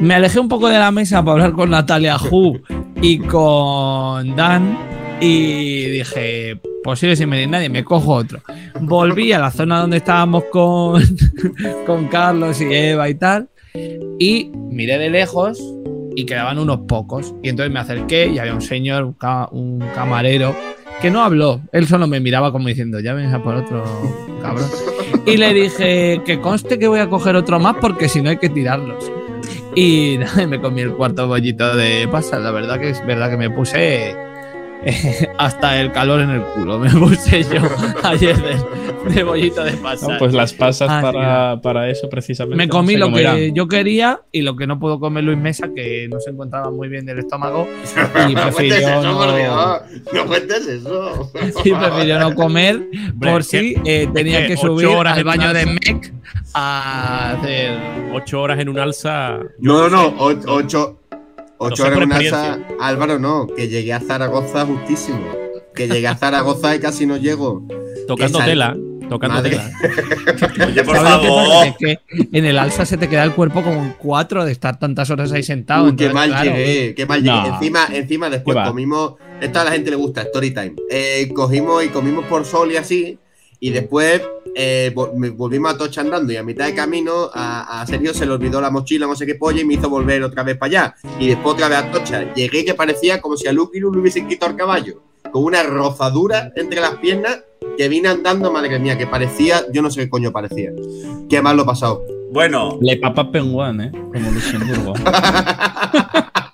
[0.00, 2.60] Me alejé un poco de la mesa para hablar con Natalia Hu
[3.00, 4.78] y con Dan
[5.20, 8.40] y dije, posible sin venir nadie, me cojo otro.
[8.80, 11.02] Volví a la zona donde estábamos con,
[11.86, 13.48] con Carlos y Eva y tal
[14.18, 15.58] y miré de lejos
[16.14, 17.34] y quedaban unos pocos.
[17.42, 20.54] Y entonces me acerqué y había un señor, un, ca- un camarero,
[21.02, 21.60] que no habló.
[21.72, 23.84] Él solo me miraba como diciendo, ya vienes a por otro
[24.42, 24.68] cabrón.
[25.26, 28.38] Y le dije que conste que voy a coger otro más porque si no hay
[28.38, 29.10] que tirarlos.
[29.74, 32.40] Y me comí el cuarto bollito de pasas.
[32.40, 34.25] La verdad que es verdad que me puse
[34.84, 36.78] eh, hasta el calor en el culo.
[36.78, 37.60] Me puse yo
[38.04, 40.08] ayer de, de bollito de pasas.
[40.08, 42.56] No, pues las pasas Ah, sí, para, para eso precisamente.
[42.56, 43.54] Me no comí sé lo que irán.
[43.54, 46.88] yo quería y lo que no pudo comer Luis Mesa, que no se encontraba muy
[46.88, 47.66] bien del estómago
[48.28, 49.80] y No cuentes prefirió eso, no, por Dios.
[50.12, 51.32] No cuentes eso.
[51.64, 52.82] y prefirió no comer
[53.20, 56.12] por si eh, tenía que subir horas al baño de Mec
[56.54, 57.96] a hacer...
[58.14, 59.38] Ocho horas en un alza.
[59.58, 60.14] No, no, no.
[60.18, 60.62] o-
[61.58, 62.66] Ocho, horas en una.
[62.80, 63.46] Álvaro, no.
[63.46, 65.20] Que llegué a Zaragoza justísimo.
[65.74, 67.62] que llegué a Zaragoza y casi no llego.
[68.06, 68.76] Tocando tela.
[69.08, 69.50] Tocando Madre.
[69.50, 70.66] tela.
[70.66, 71.66] Oye, por favor.
[71.66, 71.98] Es que
[72.32, 75.32] en el alza se te queda el cuerpo como en cuatro de estar tantas horas
[75.32, 75.86] ahí sentado.
[75.86, 77.36] Uy, qué mal claro, llegué, qué mal llegué.
[77.36, 77.54] No.
[77.54, 80.74] Encima, encima después comimos, esto a la gente le gusta, story time.
[80.90, 83.18] Eh, cogimos y comimos por sol y así,
[83.60, 84.22] y después
[84.54, 88.32] eh, volvimos a Tocha andando y a mitad de camino a, a Sergio se le
[88.32, 90.94] olvidó la mochila, no sé qué polla, y me hizo volver otra vez para allá.
[91.18, 92.34] Y después otra vez a Tocha.
[92.34, 95.62] Llegué que parecía como si a Lucky Luke le hubiesen quitado el caballo, con una
[95.62, 97.40] rozadura entre las piernas
[97.76, 100.70] que vine andando, madre mía, que parecía, yo no sé qué coño parecía.
[101.28, 102.02] Qué mal lo he pasado.
[102.32, 103.92] Bueno, Le papa penguán, ¿eh?
[103.92, 104.94] Como Luxemburgo.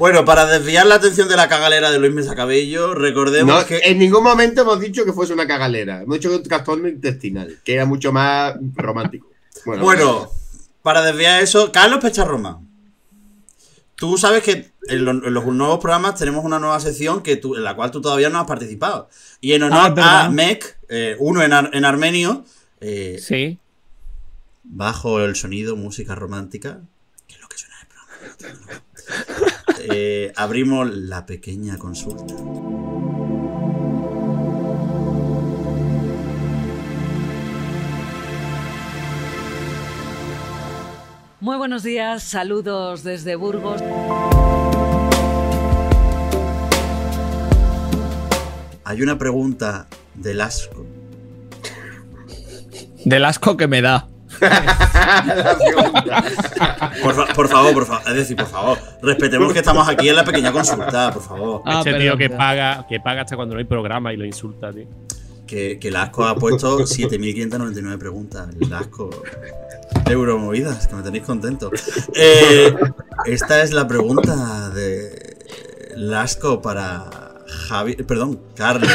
[0.00, 3.78] bueno, para desviar la atención de la cagalera de Luis Mesa Cabello, recordemos No, que.
[3.84, 6.02] En ningún momento hemos dicho que fuese una cagalera.
[6.02, 9.28] Hemos dicho que un trastorno intestinal, que era mucho más romántico.
[9.64, 10.30] Bueno, Bueno,
[10.82, 12.60] para desviar eso, Carlos Pecharroma.
[13.94, 17.54] Tú sabes que en, lo- en los nuevos programas tenemos una nueva sección que tú-
[17.54, 19.10] en la cual tú todavía no has participado.
[19.42, 20.20] Y en Ah, honor verdad.
[20.24, 22.44] a Mek, eh, uno en, ar- en armenio,
[22.80, 23.58] eh, Sí.
[24.64, 26.80] bajo el sonido música romántica,
[27.26, 29.49] que es lo que suena en el programa.
[29.90, 32.34] Eh, abrimos la pequeña consulta.
[41.40, 43.80] Muy buenos días, saludos desde Burgos.
[48.84, 50.84] Hay una pregunta del asco.
[53.04, 54.08] Del asco que me da.
[57.02, 58.02] Por, fa- por favor, por favor.
[58.08, 61.62] Es decir, por favor, respetemos que estamos aquí en la pequeña consulta, por favor.
[61.64, 64.72] Ah, este tío que paga, que paga hasta cuando no hay programa y lo insulta,
[64.72, 64.86] tío.
[65.46, 68.48] Que, que el asco ha puesto 7.599 preguntas.
[68.60, 69.10] El asco.
[70.08, 71.70] Euromovidas, que me tenéis contento.
[72.14, 72.72] Eh,
[73.26, 75.36] esta es la pregunta de
[75.96, 77.04] Lasco para
[77.68, 77.96] Javi.
[77.96, 78.90] Perdón, Carlos.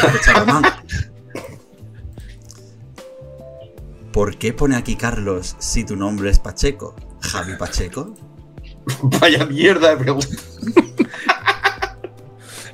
[4.16, 6.96] ¿Por qué pone aquí Carlos si tu nombre es Pacheco?
[7.20, 8.14] ¿Javi Pacheco?
[9.20, 10.36] Vaya mierda de pregunta.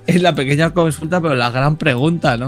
[0.07, 2.47] Es la pequeña consulta, pero la gran pregunta, ¿no?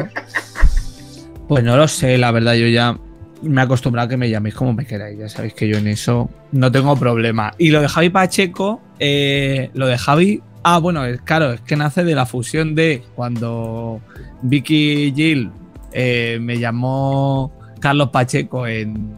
[1.48, 2.96] Pues no lo sé, la verdad, yo ya
[3.42, 5.18] me he acostumbrado a que me llaméis como me queráis.
[5.18, 7.50] Ya sabéis que yo en eso no tengo problema.
[7.58, 10.40] Y lo de Javi Pacheco, eh, lo de Javi.
[10.62, 14.00] Ah, bueno, es, claro, es que nace de la fusión de cuando
[14.42, 15.50] Vicky Gill
[15.90, 19.14] eh, me llamó Carlos Pacheco en,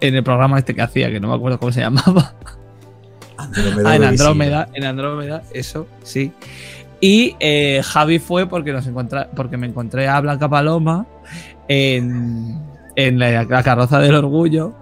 [0.00, 2.34] en el programa este que hacía, que no me acuerdo cómo se llamaba.
[3.36, 4.02] Andrómeda Ah, en.
[4.04, 6.32] Andrómeda, en Andrómeda, eso, sí.
[7.00, 11.06] Y eh, Javi fue porque nos encontra, porque me encontré a Blanca Paloma
[11.68, 12.58] en,
[12.96, 14.74] en la, la carroza del orgullo.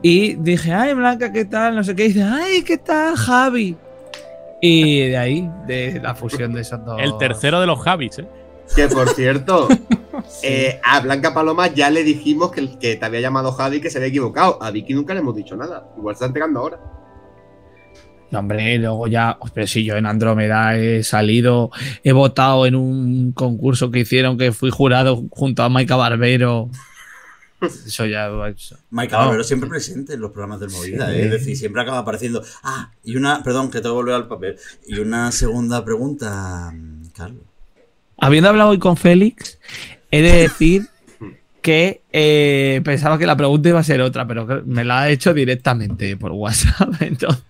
[0.00, 1.76] Y dije, ay, Blanca, ¿qué tal?
[1.76, 2.06] No sé qué.
[2.06, 3.76] Y dice, ay, ¿qué tal, Javi?
[4.62, 6.98] Y de ahí, de la fusión de esos dos.
[7.02, 8.26] El tercero de los Javis, ¿eh?
[8.74, 9.68] Que por cierto,
[10.42, 13.90] eh, a Blanca Paloma ya le dijimos que, que te había llamado Javi y que
[13.90, 14.62] se había equivocado.
[14.62, 15.92] A Vicky nunca le hemos dicho nada.
[15.96, 16.80] Igual se está enterando ahora.
[18.30, 21.70] No, hombre, luego ya, pero si yo en Andrómeda he salido,
[22.02, 26.70] he votado en un concurso que hicieron que fui jurado junto a Maika Barbero.
[27.60, 28.28] Eso ya.
[28.48, 28.76] eso.
[28.90, 29.18] Mike No.
[29.18, 31.12] Barbero siempre presente en los programas del Movida, Sí.
[31.18, 31.24] ¿eh?
[31.26, 32.42] es decir, siempre acaba apareciendo.
[32.62, 34.56] Ah, y una, perdón, que tengo que volver al papel.
[34.86, 37.42] Y una segunda pregunta, mm, Carlos.
[38.18, 39.58] Habiendo hablado hoy con Félix,
[40.12, 40.86] he de decir
[41.60, 45.34] que eh, pensaba que la pregunta iba a ser otra, pero me la ha hecho
[45.34, 46.92] directamente por WhatsApp.
[47.00, 47.42] Entonces,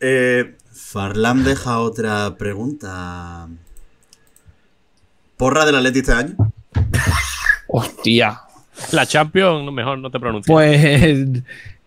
[0.00, 3.48] Eh, Farlam deja otra pregunta.
[5.36, 6.36] ¿Porra del Atleti este año?
[7.68, 8.40] hostia.
[8.92, 10.52] La Champions, mejor no te pronuncies.
[10.52, 11.44] Pues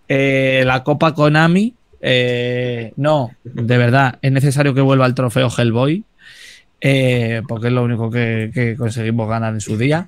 [0.08, 1.74] eh, la Copa Konami.
[2.02, 6.04] eh, no, de verdad, es necesario que vuelva el trofeo Hellboy.
[6.88, 10.08] Eh, porque es lo único que, que conseguimos ganar en su día.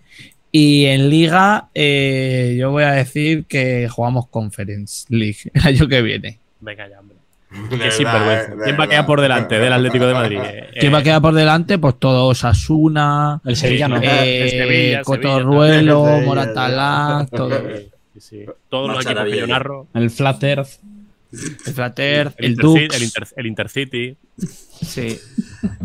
[0.51, 6.01] Y en Liga, eh, yo voy a decir que jugamos Conference League el año que
[6.01, 6.39] viene.
[6.61, 7.17] Venga ya, hombre.
[7.49, 8.49] De Qué sinvergüenza.
[8.49, 10.39] verdad, ¿Quién va a quedar por delante del Atlético de Madrid?
[10.43, 11.77] Eh, ¿Quién va a eh, quedar por delante?
[11.77, 13.97] Pues todo Osasuna, El Sevilla no.
[14.01, 16.03] eh, el Sevilla, Cotorruelo.
[16.25, 17.57] Moratalá, todo.
[18.13, 18.45] Sí, sí.
[18.69, 19.87] Todos los Marcha equipos que yo narro.
[19.93, 20.69] El Flat Earth.
[21.31, 22.95] El Flater, El, el, Interci- Dux.
[22.95, 24.17] el, Inter- el Intercity.
[24.81, 25.19] sí.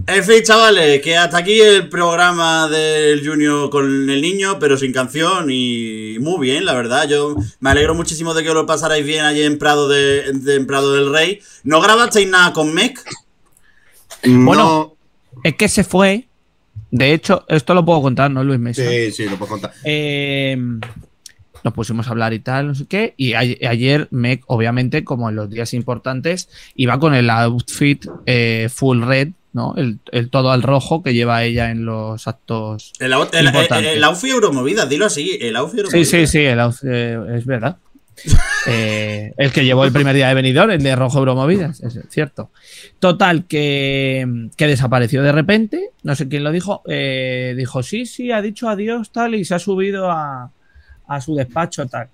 [0.06, 4.92] En fin, chavales, que hasta aquí el programa del Junior con el niño, pero sin
[4.92, 7.08] canción y muy bien, la verdad.
[7.08, 10.66] Yo me alegro muchísimo de que lo pasarais bien allí en Prado, de, de- en
[10.66, 11.40] Prado del Rey.
[11.64, 13.00] ¿No grabasteis nada con Mec?
[14.24, 14.96] Bueno,
[15.42, 16.28] Es que se fue.
[16.90, 18.82] De hecho, esto lo puedo contar, ¿no, Luis Mesa?
[18.88, 19.72] sí, sí, lo puedo contar.
[19.84, 20.56] Eh,
[21.64, 23.14] nos pusimos a hablar y tal, no sé qué.
[23.16, 28.68] Y a- ayer, Mec, obviamente, como en los días importantes, iba con el outfit eh,
[28.72, 29.74] full red ¿no?
[29.76, 32.94] El, el todo al rojo que lleva ella en los actos.
[32.98, 33.92] El, el, Importante.
[33.92, 35.36] el, outfit Euromovida, dilo así.
[35.38, 36.04] El outfit Sí, Euromovida.
[36.06, 37.76] sí, sí, el outfit, eh, es verdad.
[38.68, 42.50] Eh, el que llevó el primer día de venidor, el de rojo Euromovidas, es cierto.
[43.00, 48.30] Total, que, que desapareció de repente, no sé quién lo dijo, eh, dijo, sí, sí,
[48.30, 50.52] ha dicho adiós, tal, y se ha subido a,
[51.14, 52.08] a su despacho, tal.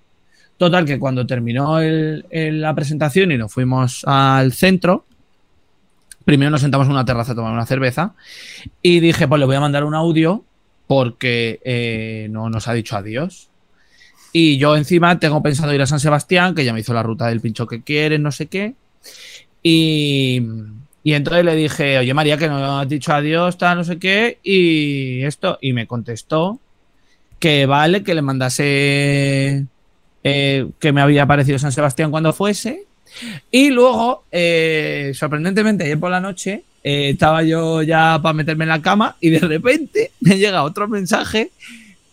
[0.57, 5.05] Total, que cuando terminó la presentación y nos fuimos al centro,
[6.25, 8.13] primero nos sentamos en una terraza a tomar una cerveza
[8.81, 10.43] y dije, pues le voy a mandar un audio
[10.85, 13.49] porque eh, no nos ha dicho adiós.
[14.33, 17.27] Y yo encima tengo pensado ir a San Sebastián, que ya me hizo la ruta
[17.27, 18.75] del pincho que quiere, no sé qué.
[19.63, 20.41] Y,
[21.03, 24.39] y entonces le dije, oye María, que no has dicho adiós, tal, no sé qué.
[24.43, 26.59] Y esto, y me contestó
[27.39, 29.65] que vale, que le mandase
[30.23, 32.85] eh, que me había parecido San Sebastián cuando fuese.
[33.51, 38.69] Y luego, eh, sorprendentemente, ayer por la noche, eh, estaba yo ya para meterme en
[38.69, 41.51] la cama y de repente me llega otro mensaje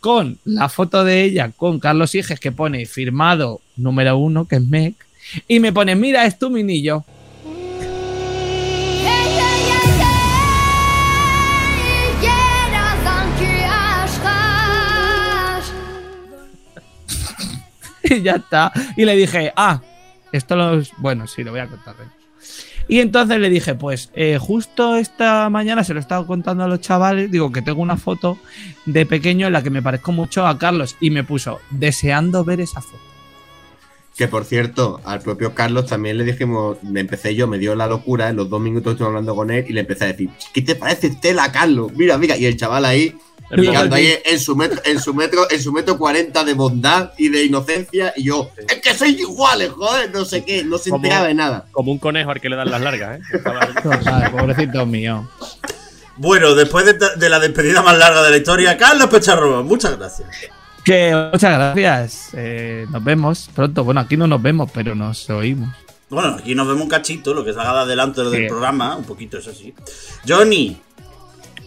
[0.01, 4.63] con la foto de ella con Carlos Higes que pone firmado número uno, que es
[4.63, 4.95] Meg,
[5.49, 7.05] y me pone, mira, es tu minillo.
[18.11, 18.73] Y ya está.
[18.97, 19.81] Y le dije, ah,
[20.33, 20.93] esto los.
[20.99, 21.95] Bueno, sí, lo voy a contar.
[22.89, 26.69] Y entonces le dije, pues eh, justo esta mañana se lo he estado contando a
[26.69, 28.39] los chavales, digo que tengo una foto
[28.85, 32.61] de pequeño en la que me parezco mucho a Carlos y me puso, deseando ver
[32.61, 33.16] esa foto.
[34.17, 37.87] Que por cierto, al propio Carlos también le dijimos, me empecé yo, me dio la
[37.87, 40.63] locura, en los dos minutos estuve hablando con él y le empecé a decir, ¿qué
[40.63, 41.93] te parece Estela, Carlos?
[41.95, 43.15] Mira, mira, y el chaval ahí,
[43.55, 47.29] picando ahí en su metro, en su metro, en su metro 40 de bondad y
[47.29, 51.05] de inocencia, y yo, es que sois iguales, joder, no sé qué, no se Como-
[51.05, 51.67] enteraba de nada.
[51.73, 53.39] Como un conejo al que le dan las largas, ¿eh?
[54.33, 55.29] Pobrecito mío.
[56.17, 60.27] Bueno, después de, de la despedida más larga de la historia, Carlos Pecharro, muchas gracias.
[60.87, 62.29] Que muchas gracias.
[62.35, 63.83] eh, nos vemos pronto.
[63.83, 65.69] Bueno, aquí no nos vemos, pero nos oímos.
[66.09, 68.49] Bueno, aquí nos vemos un cachito, lo que salga de adelante lo del Sí.
[68.49, 69.75] programa, un poquito, eso sí.
[70.27, 70.81] Johnny,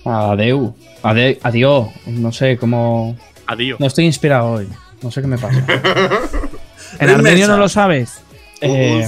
[0.06, 0.74] Adeu.
[1.04, 1.90] Ade- adiós.
[2.06, 3.18] No sé cómo.
[3.48, 3.78] Adiós.
[3.82, 4.70] No estoy inspirado hoy.
[5.02, 5.66] No sé qué me pasa.
[7.00, 8.22] ¿En armenio no lo sabes?
[8.62, 9.06] Eh,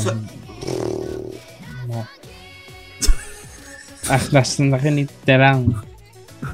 [1.87, 2.05] no.
[4.31, 4.57] Las-.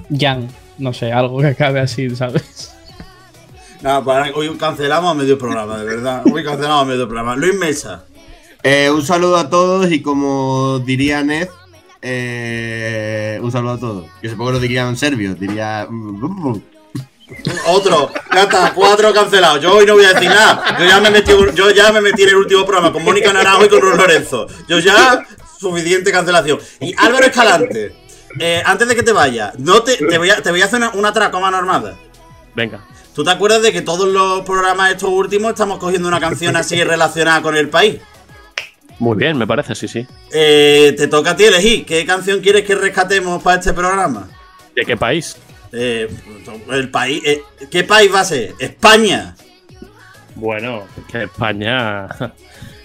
[0.10, 0.48] Yang.
[0.78, 2.76] No sé, algo que acabe así, ¿sabes?
[3.82, 6.24] Nada, para- hoy cancelamos a medio programa, de verdad.
[6.32, 7.36] Hoy cancelamos a medio programa.
[7.36, 8.04] Luis Mesa,
[8.64, 11.48] Eh, un saludo a todos y como diría Ned,
[12.02, 14.06] eh, un saludo a todos.
[14.22, 15.88] Yo supongo que lo diría en serbio, diría...
[17.68, 19.62] otro, ya está, cuatro cancelados.
[19.62, 20.76] Yo hoy no voy a decir nada.
[20.80, 23.66] Yo ya me metí, yo ya me metí en el último programa con Mónica Naranjo
[23.66, 24.48] y con Ron Lorenzo.
[24.68, 25.24] Yo ya,
[25.60, 26.60] suficiente cancelación.
[26.82, 27.96] Y Álvaro Escalante,
[28.40, 30.78] eh, antes de que te vayas, no te, te, voy a, te voy a hacer
[30.78, 31.96] una, una atraco a mano armada.
[32.56, 32.84] Venga.
[33.18, 36.84] ¿Tú te acuerdas de que todos los programas estos últimos estamos cogiendo una canción así
[36.84, 37.96] relacionada con el país?
[39.00, 40.06] Muy bien, me parece, sí, sí.
[40.32, 41.84] Eh, te toca a ti elegir.
[41.84, 44.30] ¿Qué canción quieres que rescatemos para este programa?
[44.76, 45.36] ¿De qué país?
[45.72, 46.08] Eh,
[46.70, 47.24] el país.
[47.26, 48.54] eh, ¿Qué país va a ser?
[48.60, 49.36] España.
[50.36, 52.06] Bueno, que España.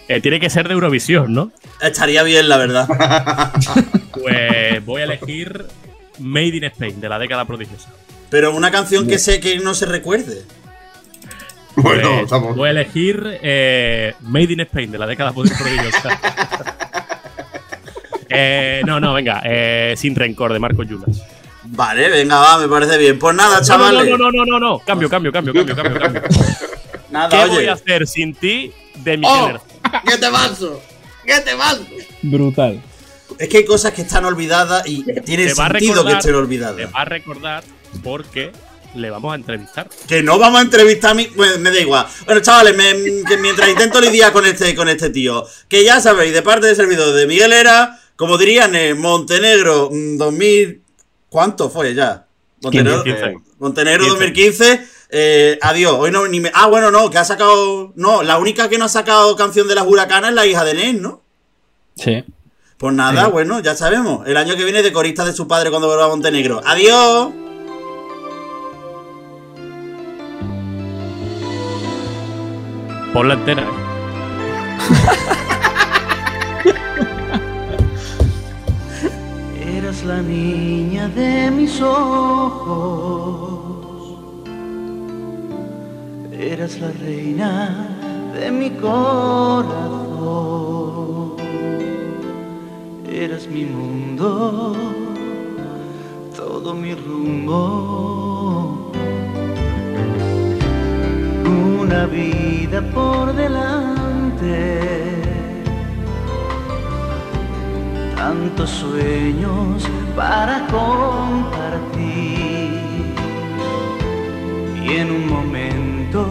[0.08, 1.52] eh, tiene que ser de Eurovisión, ¿no?
[1.78, 2.88] Estaría bien, la verdad.
[4.12, 5.66] Pues voy a elegir
[6.18, 7.90] Made in Spain, de la década prodigiosa.
[8.32, 10.42] Pero una canción que sé que no se recuerde.
[11.76, 12.56] Bueno, Pues estamos...
[12.56, 16.18] voy a elegir eh, Made in Spain, de la década prodigiosa.
[18.34, 19.42] Eh, no, no, venga.
[19.44, 21.20] eh, sin rencor, de Marco Yunas.
[21.64, 23.18] Vale, venga, va, me parece bien.
[23.18, 24.08] Pues nada, No, no, chavales.
[24.08, 24.78] no, no, no, no, no.
[24.78, 26.22] Cambio, cambio, cambio, cambio, cambio, cambio.
[27.10, 28.72] Nada, ¿Qué voy a hacer sin ti
[29.04, 29.60] de Miguel ¡Oh!
[30.06, 30.80] ¿Qué te paso?
[31.26, 31.84] ¿Qué te paso?
[32.22, 32.80] Brutal.
[33.38, 36.86] Es que hay cosas que están olvidadas y tiene Te sentido que estén Te olvidadas.
[36.94, 37.62] va a recordar
[38.02, 38.52] porque
[38.94, 39.88] le vamos a entrevistar.
[40.06, 41.28] Que no vamos a entrevistar a mí.
[41.36, 42.06] Me da igual.
[42.26, 46.32] Bueno, chavales, me- que mientras intento lidiar con este, con este tío, que ya sabéis,
[46.32, 50.82] de parte del servidor de Miguel Era, como dirían en Montenegro mm, 2000.
[51.28, 52.26] ¿Cuánto fue ya?
[52.62, 53.34] Montenegro, 15.
[53.58, 54.10] Montenegro 15.
[54.10, 54.86] 2015.
[55.10, 55.94] eh, adiós.
[55.98, 56.50] Hoy no ni me.
[56.54, 57.92] Ah, bueno, no, que ha sacado.
[57.96, 60.74] No, la única que no ha sacado canción de las huracanas es la hija de
[60.74, 61.22] Nen, ¿no?
[61.96, 62.22] Sí.
[62.76, 64.26] Pues nada, bueno, ya sabemos.
[64.26, 66.60] El año que viene de corista de su padre cuando vuelva a Montenegro.
[66.64, 67.30] Adiós.
[73.12, 73.66] Ponla entera.
[79.76, 83.28] Eras la niña de mis ojos,
[86.32, 87.88] eras la reina
[88.34, 89.76] de mi corazón,
[93.10, 94.74] eras mi mundo
[96.36, 98.31] todo mi rumbo.
[101.92, 104.80] Una vida por delante.
[108.16, 109.86] Tantos sueños
[110.16, 112.00] para compartir.
[114.82, 116.24] Y en un momento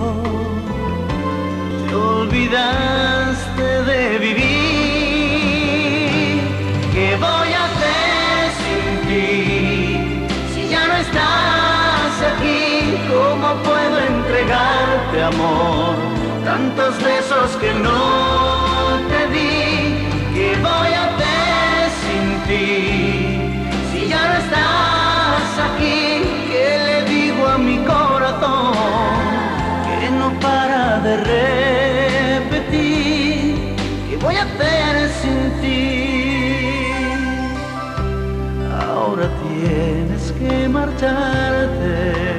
[1.87, 4.40] te olvidaste de vivir.
[16.43, 19.95] Tantos besos que no te di.
[20.33, 22.71] ¿Qué voy a hacer sin ti?
[23.91, 26.01] Si ya no estás aquí,
[26.51, 28.73] ¿qué le digo a mi corazón?
[29.87, 31.13] Que no para de
[32.51, 33.75] repetir.
[34.09, 35.81] ¿Qué voy a hacer sin ti?
[38.85, 42.30] Ahora tienes que marcharte.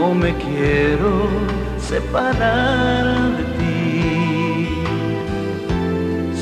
[0.00, 1.28] No me quiero
[1.78, 4.82] separar de ti.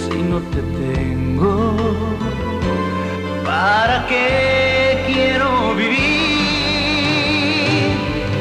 [0.01, 1.75] Si no te tengo,
[3.45, 5.99] ¿para qué quiero vivir?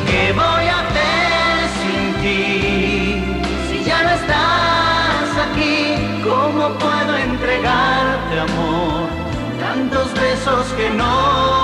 [0.09, 2.45] ¿Qué voy a hacer sin ti?
[3.68, 5.80] Si ya no estás aquí,
[6.30, 9.07] ¿cómo puedo entregarte amor?
[9.59, 11.56] Tantos besos que no